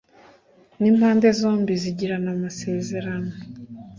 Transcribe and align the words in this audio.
n 0.81 0.83
impande 0.91 1.27
zombi 1.39 1.73
zigirana 1.81 2.29
amasezerano 2.35 3.31